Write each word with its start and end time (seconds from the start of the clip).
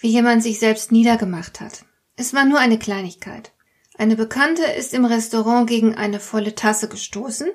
wie 0.00 0.08
jemand 0.08 0.42
sich 0.42 0.58
selbst 0.58 0.90
niedergemacht 0.90 1.60
hat. 1.60 1.84
Es 2.16 2.34
war 2.34 2.44
nur 2.44 2.58
eine 2.58 2.78
Kleinigkeit. 2.78 3.52
Eine 3.96 4.16
Bekannte 4.16 4.64
ist 4.64 4.94
im 4.94 5.04
Restaurant 5.04 5.68
gegen 5.68 5.94
eine 5.94 6.20
volle 6.20 6.54
Tasse 6.54 6.88
gestoßen 6.88 7.50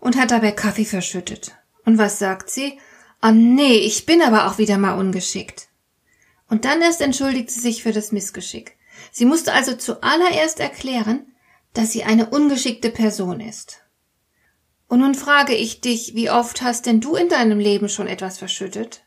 und 0.00 0.16
hat 0.16 0.30
dabei 0.30 0.52
Kaffee 0.52 0.84
verschüttet. 0.84 1.56
Und 1.84 1.98
was 1.98 2.18
sagt 2.18 2.50
sie? 2.50 2.78
Ah 3.20 3.32
nee, 3.32 3.78
ich 3.78 4.06
bin 4.06 4.22
aber 4.22 4.46
auch 4.46 4.58
wieder 4.58 4.78
mal 4.78 4.98
ungeschickt. 4.98 5.68
Und 6.48 6.64
dann 6.64 6.82
erst 6.82 7.00
entschuldigt 7.00 7.50
sie 7.50 7.60
sich 7.60 7.82
für 7.82 7.92
das 7.92 8.12
Missgeschick. 8.12 8.76
Sie 9.10 9.24
musste 9.24 9.52
also 9.52 9.74
zuallererst 9.74 10.60
erklären, 10.60 11.26
dass 11.74 11.92
sie 11.92 12.04
eine 12.04 12.30
ungeschickte 12.30 12.90
Person 12.90 13.40
ist. 13.40 13.82
Und 14.88 15.00
nun 15.00 15.14
frage 15.14 15.54
ich 15.54 15.80
dich, 15.80 16.14
wie 16.14 16.30
oft 16.30 16.62
hast 16.62 16.86
denn 16.86 17.00
du 17.00 17.14
in 17.14 17.28
deinem 17.28 17.58
Leben 17.58 17.88
schon 17.88 18.06
etwas 18.06 18.38
verschüttet? 18.38 19.04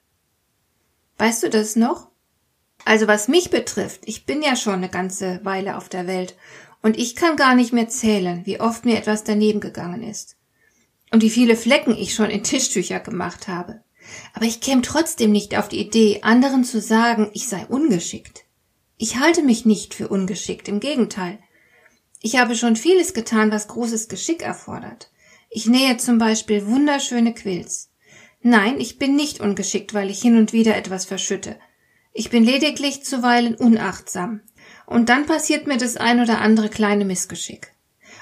Weißt 1.18 1.44
du 1.44 1.50
das 1.50 1.76
noch? 1.76 2.11
Also 2.86 3.08
was 3.08 3.28
mich 3.28 3.50
betrifft, 3.50 4.02
ich 4.06 4.26
bin 4.26 4.42
ja 4.42 4.56
schon 4.56 4.76
eine 4.76 4.90
ganze 4.90 5.40
Weile 5.44 5.78
auf 5.78 5.90
der 5.90 6.08
Welt 6.08 6.36
und 6.82 6.98
ich 6.98 7.16
kann 7.16 7.36
gar 7.36 7.56
nicht 7.56 7.74
mehr 7.74 7.90
zählen, 7.90 8.46
wie 8.46 8.60
oft 8.60 8.86
mir 8.86 8.98
etwas 8.98 9.24
daneben 9.24 9.60
gegangen 9.60 10.04
ist. 10.04 10.38
Und 11.12 11.22
wie 11.22 11.30
viele 11.30 11.56
Flecken 11.56 11.96
ich 11.96 12.14
schon 12.14 12.30
in 12.30 12.44
Tischtücher 12.44 13.00
gemacht 13.00 13.48
habe. 13.48 13.84
Aber 14.34 14.46
ich 14.46 14.62
käme 14.62 14.82
trotzdem 14.82 15.32
nicht 15.32 15.58
auf 15.58 15.70
die 15.70 15.80
Idee, 15.80 16.20
anderen 16.24 16.64
zu 16.64 16.82
sagen, 16.82 17.30
ich 17.34 17.48
sei 17.48 17.66
ungeschickt. 17.68 18.46
Ich 18.98 19.20
halte 19.20 19.42
mich 19.42 19.66
nicht 19.66 19.94
für 19.94 20.08
ungeschickt, 20.08 20.68
im 20.68 20.80
Gegenteil. 20.80 21.40
Ich 22.22 22.38
habe 22.38 22.56
schon 22.56 22.76
vieles 22.76 23.14
getan, 23.14 23.52
was 23.52 23.68
großes 23.68 24.10
Geschick 24.10 24.42
erfordert. 24.42 25.12
Ich 25.50 25.66
nähe 25.66 25.98
zum 25.98 26.18
Beispiel 26.18 26.68
wunderschöne 26.68 27.34
Quills. 27.34 27.90
Nein, 28.42 28.80
ich 28.80 28.98
bin 28.98 29.16
nicht 29.16 29.40
ungeschickt, 29.40 29.94
weil 29.94 30.10
ich 30.10 30.22
hin 30.22 30.38
und 30.38 30.54
wieder 30.54 30.76
etwas 30.76 31.06
verschütte. 31.06 31.58
Ich 32.14 32.30
bin 32.30 32.44
lediglich 32.44 33.04
zuweilen 33.04 33.56
unachtsam. 33.56 34.42
Und 34.86 35.10
dann 35.10 35.26
passiert 35.26 35.68
mir 35.68 35.78
das 35.78 35.98
ein 35.98 36.20
oder 36.20 36.40
andere 36.40 36.70
kleine 36.70 37.06
Missgeschick. 37.06 37.74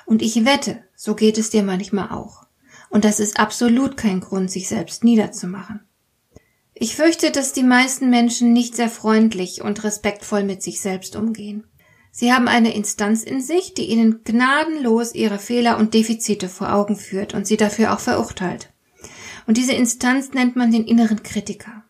Und 0.06 0.22
ich 0.22 0.46
wette, 0.46 0.84
so 0.96 1.16
geht 1.16 1.38
es 1.38 1.50
dir 1.50 1.64
manchmal 1.64 2.12
auch. 2.12 2.46
Und 2.90 3.06
das 3.06 3.20
ist 3.20 3.40
absolut 3.40 3.98
kein 3.98 4.20
Grund, 4.20 4.52
sich 4.52 4.68
selbst 4.68 5.04
niederzumachen. 5.04 5.82
Ich 6.74 6.96
fürchte, 6.96 7.32
dass 7.32 7.54
die 7.54 7.64
meisten 7.64 8.10
Menschen 8.10 8.54
nicht 8.54 8.76
sehr 8.76 8.90
freundlich 8.90 9.62
und 9.62 9.84
respektvoll 9.84 10.44
mit 10.44 10.64
sich 10.64 10.80
selbst 10.80 11.16
umgehen. 11.16 11.66
Sie 12.12 12.34
haben 12.34 12.48
eine 12.48 12.74
Instanz 12.74 13.24
in 13.24 13.42
sich, 13.42 13.74
die 13.74 13.86
ihnen 13.90 14.24
gnadenlos 14.24 15.14
ihre 15.14 15.40
Fehler 15.40 15.78
und 15.78 15.94
Defizite 15.94 16.50
vor 16.50 16.74
Augen 16.74 16.96
führt 16.96 17.34
und 17.34 17.46
sie 17.46 17.58
dafür 17.58 17.94
auch 17.94 18.00
verurteilt. 18.00 18.72
Und 19.46 19.58
diese 19.58 19.74
Instanz 19.74 20.32
nennt 20.34 20.56
man 20.56 20.72
den 20.72 20.86
inneren 20.86 21.22
Kritiker. 21.22 21.84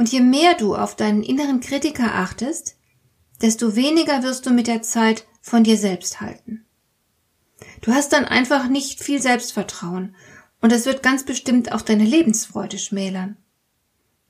Und 0.00 0.10
je 0.10 0.22
mehr 0.22 0.54
du 0.54 0.74
auf 0.74 0.96
deinen 0.96 1.22
inneren 1.22 1.60
Kritiker 1.60 2.14
achtest, 2.14 2.78
desto 3.42 3.76
weniger 3.76 4.22
wirst 4.22 4.46
du 4.46 4.50
mit 4.50 4.66
der 4.66 4.80
Zeit 4.80 5.26
von 5.42 5.62
dir 5.62 5.76
selbst 5.76 6.22
halten. 6.22 6.64
Du 7.82 7.92
hast 7.92 8.14
dann 8.14 8.24
einfach 8.24 8.66
nicht 8.68 9.02
viel 9.02 9.20
Selbstvertrauen 9.20 10.14
und 10.62 10.72
es 10.72 10.86
wird 10.86 11.02
ganz 11.02 11.26
bestimmt 11.26 11.72
auch 11.72 11.82
deine 11.82 12.04
Lebensfreude 12.04 12.78
schmälern. 12.78 13.36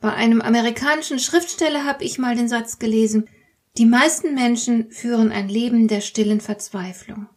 Bei 0.00 0.12
einem 0.12 0.41
amerikanischen 0.43 1.21
Schriftsteller 1.21 1.84
habe 1.84 2.03
ich 2.03 2.19
mal 2.19 2.34
den 2.34 2.49
Satz 2.49 2.81
gelesen, 2.81 3.28
die 3.78 3.87
meisten 3.87 4.34
Menschen 4.34 4.91
führen 4.91 5.31
ein 5.31 5.49
Leben 5.49 5.87
der 5.87 6.00
stillen 6.00 6.41
Verzweiflung. 6.41 7.28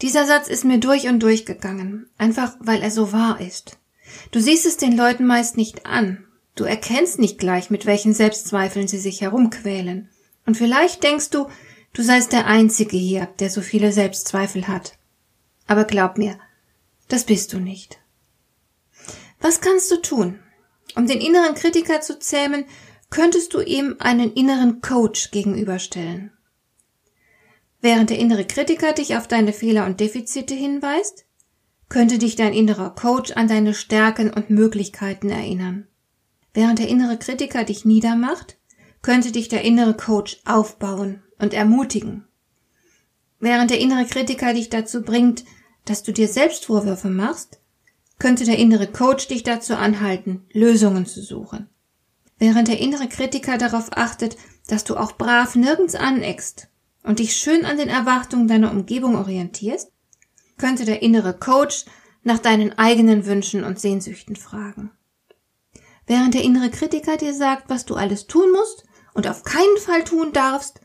Dieser 0.00 0.26
Satz 0.26 0.46
ist 0.46 0.64
mir 0.64 0.78
durch 0.78 1.08
und 1.08 1.24
durch 1.24 1.44
gegangen, 1.44 2.08
einfach 2.18 2.54
weil 2.60 2.82
er 2.82 2.92
so 2.92 3.10
wahr 3.10 3.40
ist. 3.40 3.80
Du 4.30 4.38
siehst 4.38 4.64
es 4.64 4.76
den 4.76 4.96
Leuten 4.96 5.26
meist 5.26 5.56
nicht 5.56 5.84
an. 5.84 6.24
Du 6.58 6.64
erkennst 6.64 7.20
nicht 7.20 7.38
gleich, 7.38 7.70
mit 7.70 7.86
welchen 7.86 8.14
Selbstzweifeln 8.14 8.88
sie 8.88 8.98
sich 8.98 9.20
herumquälen. 9.20 10.08
Und 10.44 10.56
vielleicht 10.56 11.04
denkst 11.04 11.30
du, 11.30 11.46
du 11.92 12.02
seist 12.02 12.32
der 12.32 12.48
Einzige 12.48 12.96
hier, 12.96 13.26
der 13.38 13.48
so 13.48 13.60
viele 13.60 13.92
Selbstzweifel 13.92 14.66
hat. 14.66 14.98
Aber 15.68 15.84
glaub 15.84 16.18
mir, 16.18 16.36
das 17.06 17.22
bist 17.22 17.52
du 17.52 17.60
nicht. 17.60 18.00
Was 19.40 19.60
kannst 19.60 19.88
du 19.92 20.02
tun? 20.02 20.40
Um 20.96 21.06
den 21.06 21.20
inneren 21.20 21.54
Kritiker 21.54 22.00
zu 22.00 22.18
zähmen, 22.18 22.64
könntest 23.08 23.54
du 23.54 23.60
ihm 23.60 23.94
einen 24.00 24.32
inneren 24.32 24.80
Coach 24.80 25.30
gegenüberstellen. 25.30 26.32
Während 27.80 28.10
der 28.10 28.18
innere 28.18 28.46
Kritiker 28.46 28.94
dich 28.94 29.16
auf 29.16 29.28
deine 29.28 29.52
Fehler 29.52 29.86
und 29.86 30.00
Defizite 30.00 30.56
hinweist, 30.56 31.24
könnte 31.88 32.18
dich 32.18 32.34
dein 32.34 32.52
innerer 32.52 32.96
Coach 32.96 33.30
an 33.36 33.46
deine 33.46 33.74
Stärken 33.74 34.34
und 34.34 34.50
Möglichkeiten 34.50 35.30
erinnern. 35.30 35.86
Während 36.54 36.78
der 36.78 36.88
innere 36.88 37.18
Kritiker 37.18 37.64
dich 37.64 37.84
niedermacht, 37.84 38.56
könnte 39.02 39.32
dich 39.32 39.48
der 39.48 39.62
innere 39.62 39.94
Coach 39.94 40.40
aufbauen 40.44 41.22
und 41.38 41.54
ermutigen. 41.54 42.26
Während 43.40 43.70
der 43.70 43.78
innere 43.78 44.06
Kritiker 44.06 44.52
dich 44.52 44.68
dazu 44.68 45.02
bringt, 45.02 45.44
dass 45.84 46.02
du 46.02 46.12
dir 46.12 46.28
selbst 46.28 46.66
Vorwürfe 46.66 47.08
machst, 47.08 47.60
könnte 48.18 48.44
der 48.44 48.58
innere 48.58 48.88
Coach 48.88 49.28
dich 49.28 49.44
dazu 49.44 49.76
anhalten, 49.76 50.44
Lösungen 50.52 51.06
zu 51.06 51.22
suchen. 51.22 51.68
Während 52.38 52.68
der 52.68 52.78
innere 52.78 53.08
Kritiker 53.08 53.58
darauf 53.58 53.96
achtet, 53.96 54.36
dass 54.66 54.84
du 54.84 54.96
auch 54.96 55.12
brav 55.12 55.54
nirgends 55.54 55.94
aneckst 55.94 56.68
und 57.02 57.20
dich 57.20 57.36
schön 57.36 57.64
an 57.64 57.78
den 57.78 57.88
Erwartungen 57.88 58.48
deiner 58.48 58.70
Umgebung 58.70 59.16
orientierst, 59.16 59.92
könnte 60.56 60.84
der 60.84 61.02
innere 61.02 61.34
Coach 61.34 61.84
nach 62.22 62.38
deinen 62.38 62.76
eigenen 62.76 63.26
Wünschen 63.26 63.64
und 63.64 63.78
Sehnsüchten 63.80 64.36
fragen. 64.36 64.90
Während 66.08 66.34
der 66.34 66.42
innere 66.42 66.70
Kritiker 66.70 67.16
dir 67.16 67.34
sagt, 67.34 67.68
was 67.68 67.84
du 67.84 67.94
alles 67.94 68.26
tun 68.26 68.50
musst 68.50 68.84
und 69.14 69.28
auf 69.28 69.44
keinen 69.44 69.76
Fall 69.78 70.02
tun 70.02 70.32
darfst, 70.32 70.80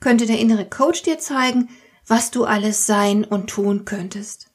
könnte 0.00 0.26
der 0.26 0.38
innere 0.38 0.68
Coach 0.68 1.02
dir 1.02 1.18
zeigen, 1.18 1.70
was 2.06 2.30
du 2.30 2.44
alles 2.44 2.84
sein 2.84 3.24
und 3.24 3.48
tun 3.48 3.84
könntest. 3.84 4.48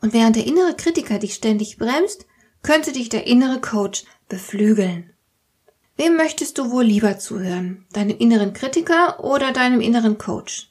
Und 0.00 0.12
während 0.12 0.36
der 0.36 0.46
innere 0.46 0.76
Kritiker 0.76 1.18
dich 1.18 1.34
ständig 1.34 1.78
bremst, 1.78 2.26
könnte 2.62 2.92
dich 2.92 3.08
der 3.08 3.26
innere 3.26 3.60
Coach 3.60 4.04
beflügeln. 4.28 5.12
Wem 5.96 6.16
möchtest 6.16 6.58
du 6.58 6.70
wohl 6.70 6.84
lieber 6.84 7.18
zuhören? 7.18 7.86
Deinem 7.92 8.16
inneren 8.18 8.52
Kritiker 8.52 9.24
oder 9.24 9.52
deinem 9.52 9.80
inneren 9.80 10.18
Coach? 10.18 10.70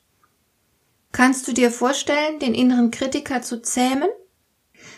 Kannst 1.11 1.47
du 1.47 1.51
dir 1.51 1.71
vorstellen, 1.71 2.39
den 2.39 2.53
inneren 2.53 2.91
Kritiker 2.91 3.41
zu 3.41 3.61
zähmen? 3.61 4.07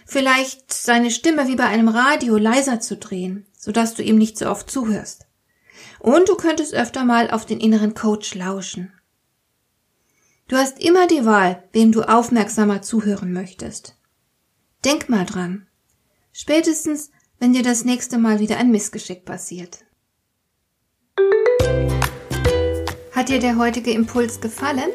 Vielleicht 0.05 0.73
seine 0.73 1.11
Stimme 1.11 1.47
wie 1.47 1.55
bei 1.55 1.65
einem 1.65 1.87
Radio 1.87 2.37
leiser 2.37 2.79
zu 2.79 2.97
drehen, 2.97 3.45
sodass 3.59 3.93
du 3.93 4.01
ihm 4.01 4.17
nicht 4.17 4.37
so 4.37 4.49
oft 4.49 4.71
zuhörst. 4.71 5.27
Und 5.99 6.29
du 6.29 6.35
könntest 6.35 6.73
öfter 6.73 7.03
mal 7.03 7.29
auf 7.29 7.45
den 7.45 7.59
inneren 7.59 7.93
Coach 7.93 8.33
lauschen. 8.33 8.93
Du 10.47 10.55
hast 10.55 10.79
immer 10.79 11.05
die 11.05 11.25
Wahl, 11.25 11.63
wem 11.73 11.91
du 11.91 12.01
aufmerksamer 12.01 12.81
zuhören 12.81 13.33
möchtest. 13.33 13.95
Denk 14.83 15.09
mal 15.09 15.25
dran. 15.25 15.67
Spätestens, 16.31 17.11
wenn 17.37 17.53
dir 17.53 17.63
das 17.63 17.83
nächste 17.83 18.17
Mal 18.17 18.39
wieder 18.39 18.57
ein 18.57 18.71
Missgeschick 18.71 19.25
passiert. 19.25 19.79
Hat 23.11 23.27
dir 23.27 23.39
der 23.39 23.57
heutige 23.57 23.91
Impuls 23.91 24.39
gefallen? 24.39 24.89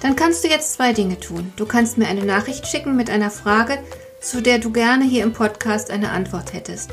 Dann 0.00 0.14
kannst 0.14 0.44
du 0.44 0.48
jetzt 0.48 0.72
zwei 0.74 0.92
Dinge 0.92 1.18
tun. 1.18 1.52
Du 1.56 1.66
kannst 1.66 1.98
mir 1.98 2.06
eine 2.06 2.24
Nachricht 2.24 2.66
schicken 2.66 2.96
mit 2.96 3.10
einer 3.10 3.30
Frage, 3.30 3.78
zu 4.20 4.40
der 4.40 4.60
du 4.60 4.70
gerne 4.70 5.04
hier 5.04 5.24
im 5.24 5.32
Podcast 5.32 5.90
eine 5.90 6.10
Antwort 6.10 6.52
hättest. 6.52 6.92